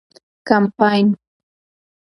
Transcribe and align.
کمپاین 0.47 1.07